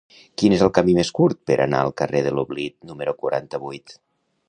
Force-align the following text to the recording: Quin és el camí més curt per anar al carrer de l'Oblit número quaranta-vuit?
Quin 0.41 0.55
és 0.55 0.63
el 0.67 0.71
camí 0.77 0.95
més 0.99 1.11
curt 1.19 1.39
per 1.51 1.59
anar 1.67 1.83
al 1.83 1.95
carrer 2.03 2.25
de 2.29 2.35
l'Oblit 2.39 2.79
número 2.93 3.19
quaranta-vuit? 3.25 3.99